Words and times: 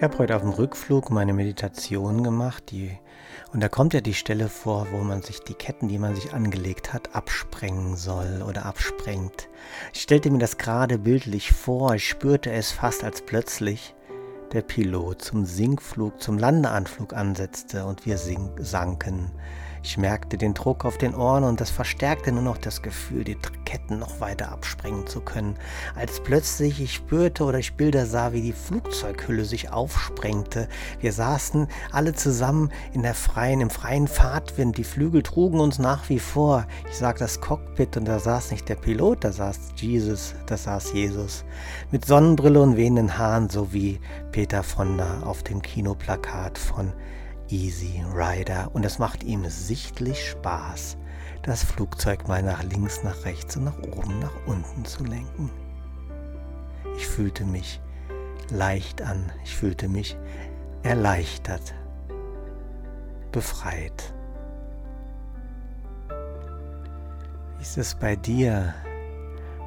Ich 0.00 0.04
habe 0.04 0.16
heute 0.16 0.34
auf 0.34 0.40
dem 0.40 0.52
Rückflug 0.52 1.10
meine 1.10 1.34
Meditation 1.34 2.24
gemacht, 2.24 2.70
die, 2.70 2.90
und 3.52 3.62
da 3.62 3.68
kommt 3.68 3.92
ja 3.92 4.00
die 4.00 4.14
Stelle 4.14 4.48
vor, 4.48 4.86
wo 4.92 5.04
man 5.04 5.20
sich 5.20 5.40
die 5.40 5.52
Ketten, 5.52 5.88
die 5.88 5.98
man 5.98 6.14
sich 6.14 6.32
angelegt 6.32 6.94
hat, 6.94 7.14
absprengen 7.14 7.96
soll 7.96 8.42
oder 8.48 8.64
absprengt. 8.64 9.50
Ich 9.92 10.00
stellte 10.00 10.30
mir 10.30 10.38
das 10.38 10.56
gerade 10.56 10.96
bildlich 10.96 11.52
vor, 11.52 11.96
ich 11.96 12.08
spürte 12.08 12.50
es 12.50 12.72
fast 12.72 13.04
als 13.04 13.20
plötzlich 13.20 13.94
der 14.54 14.62
Pilot 14.62 15.20
zum 15.20 15.44
Sinkflug, 15.44 16.18
zum 16.22 16.38
Landeanflug 16.38 17.12
ansetzte 17.12 17.84
und 17.84 18.06
wir 18.06 18.16
sanken. 18.16 19.30
Ich 19.82 19.96
merkte 19.96 20.36
den 20.36 20.52
Druck 20.52 20.84
auf 20.84 20.98
den 20.98 21.14
Ohren 21.14 21.42
und 21.42 21.60
das 21.60 21.70
verstärkte 21.70 22.32
nur 22.32 22.42
noch 22.42 22.58
das 22.58 22.82
Gefühl, 22.82 23.24
die 23.24 23.36
Ketten 23.64 23.98
noch 23.98 24.20
weiter 24.20 24.52
absprengen 24.52 25.06
zu 25.06 25.20
können, 25.20 25.56
als 25.94 26.20
plötzlich 26.20 26.80
ich 26.80 26.92
spürte 26.94 27.44
oder 27.44 27.58
ich 27.58 27.74
Bilder 27.74 28.04
sah, 28.04 28.32
wie 28.32 28.42
die 28.42 28.52
Flugzeughülle 28.52 29.44
sich 29.44 29.72
aufsprengte. 29.72 30.68
Wir 31.00 31.12
saßen 31.12 31.68
alle 31.92 32.12
zusammen 32.12 32.70
in 32.92 33.02
der 33.02 33.14
freien, 33.14 33.60
im 33.60 33.70
freien 33.70 34.06
Fahrtwind, 34.06 34.76
die 34.76 34.84
Flügel 34.84 35.22
trugen 35.22 35.60
uns 35.60 35.78
nach 35.78 36.08
wie 36.08 36.18
vor. 36.18 36.66
Ich 36.90 36.96
sag 36.96 37.18
das 37.18 37.40
Cockpit 37.40 37.96
und 37.96 38.06
da 38.06 38.18
saß 38.18 38.50
nicht 38.50 38.68
der 38.68 38.74
Pilot, 38.74 39.24
da 39.24 39.32
saß 39.32 39.58
Jesus, 39.76 40.34
da 40.46 40.56
saß 40.56 40.92
Jesus. 40.92 41.44
Mit 41.90 42.04
Sonnenbrille 42.04 42.60
und 42.60 42.76
wehenden 42.76 43.16
Haaren, 43.16 43.48
so 43.48 43.72
wie 43.72 44.00
Peter 44.32 44.62
Fonda 44.62 45.22
auf 45.22 45.42
dem 45.42 45.62
Kinoplakat 45.62 46.58
von 46.58 46.92
Easy 47.50 48.04
Rider 48.14 48.70
und 48.72 48.84
es 48.84 48.98
macht 48.98 49.24
ihm 49.24 49.44
sichtlich 49.48 50.30
Spaß, 50.30 50.96
das 51.42 51.64
Flugzeug 51.64 52.28
mal 52.28 52.42
nach 52.42 52.62
links, 52.62 53.02
nach 53.02 53.24
rechts 53.24 53.56
und 53.56 53.64
nach 53.64 53.78
oben, 53.78 54.20
nach 54.20 54.34
unten 54.46 54.84
zu 54.84 55.02
lenken. 55.04 55.50
Ich 56.96 57.06
fühlte 57.06 57.44
mich 57.44 57.80
leicht 58.50 59.02
an, 59.02 59.32
ich 59.42 59.56
fühlte 59.56 59.88
mich 59.88 60.16
erleichtert, 60.82 61.74
befreit. 63.32 64.14
Wie 67.56 67.62
ist 67.62 67.78
es 67.78 67.94
bei 67.94 68.14
dir? 68.14 68.74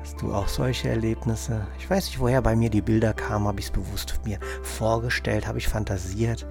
Hast 0.00 0.20
du 0.20 0.34
auch 0.34 0.48
solche 0.48 0.88
Erlebnisse? 0.88 1.66
Ich 1.78 1.88
weiß 1.88 2.06
nicht, 2.06 2.20
woher 2.20 2.42
bei 2.42 2.56
mir 2.56 2.70
die 2.70 2.82
Bilder 2.82 3.12
kamen, 3.12 3.46
habe 3.46 3.60
ich 3.60 3.66
es 3.66 3.72
bewusst 3.72 4.20
mir 4.24 4.38
vorgestellt, 4.62 5.46
habe 5.46 5.58
ich 5.58 5.68
fantasiert 5.68 6.46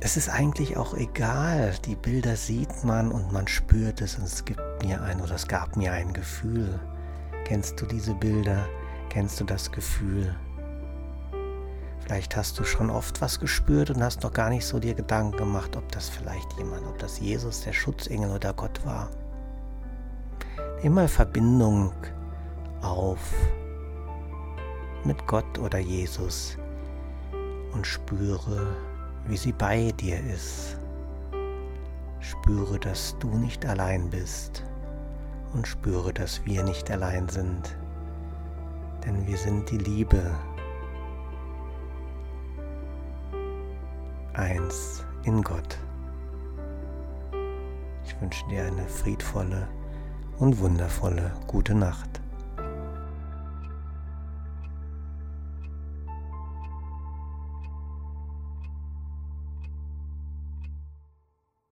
es 0.00 0.16
ist 0.16 0.28
eigentlich 0.28 0.76
auch 0.76 0.94
egal. 0.94 1.74
Die 1.84 1.96
Bilder 1.96 2.36
sieht 2.36 2.84
man 2.84 3.10
und 3.10 3.32
man 3.32 3.48
spürt 3.48 4.00
es 4.00 4.16
und 4.16 4.24
es 4.24 4.44
gibt 4.44 4.60
mir 4.84 5.02
ein 5.02 5.20
oder 5.20 5.34
es 5.34 5.48
gab 5.48 5.76
mir 5.76 5.92
ein 5.92 6.12
Gefühl. 6.12 6.78
Kennst 7.44 7.80
du 7.80 7.86
diese 7.86 8.14
Bilder? 8.14 8.66
Kennst 9.08 9.40
du 9.40 9.44
das 9.44 9.72
Gefühl? 9.72 10.34
Vielleicht 12.00 12.36
hast 12.36 12.58
du 12.58 12.64
schon 12.64 12.90
oft 12.90 13.20
was 13.20 13.40
gespürt 13.40 13.90
und 13.90 14.02
hast 14.02 14.22
noch 14.22 14.32
gar 14.32 14.50
nicht 14.50 14.64
so 14.64 14.78
dir 14.78 14.94
Gedanken 14.94 15.36
gemacht, 15.36 15.76
ob 15.76 15.90
das 15.92 16.08
vielleicht 16.08 16.52
jemand, 16.56 16.86
ob 16.86 16.98
das 16.98 17.18
Jesus, 17.18 17.62
der 17.62 17.72
Schutzengel 17.72 18.30
oder 18.30 18.54
Gott 18.54 18.84
war. 18.86 19.10
Nimm 20.82 20.94
mal 20.94 21.08
Verbindung 21.08 21.92
auf 22.80 23.34
mit 25.04 25.26
Gott 25.26 25.58
oder 25.58 25.78
Jesus 25.78 26.56
und 27.72 27.86
spüre, 27.86 28.76
wie 29.28 29.36
sie 29.36 29.52
bei 29.52 29.92
dir 29.92 30.18
ist. 30.20 30.78
Spüre, 32.20 32.78
dass 32.78 33.16
du 33.18 33.28
nicht 33.28 33.64
allein 33.66 34.08
bist 34.10 34.64
und 35.52 35.66
spüre, 35.66 36.12
dass 36.12 36.44
wir 36.44 36.62
nicht 36.62 36.90
allein 36.90 37.28
sind, 37.28 37.76
denn 39.04 39.26
wir 39.26 39.36
sind 39.36 39.70
die 39.70 39.78
Liebe. 39.78 40.30
Eins 44.32 45.04
in 45.24 45.42
Gott. 45.42 45.78
Ich 48.04 48.20
wünsche 48.20 48.46
dir 48.48 48.64
eine 48.64 48.86
friedvolle 48.88 49.68
und 50.38 50.58
wundervolle 50.58 51.32
gute 51.46 51.74
Nacht. 51.74 52.17